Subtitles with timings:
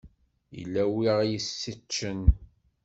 [0.57, 2.21] Yella wi ɣ-yesseččen.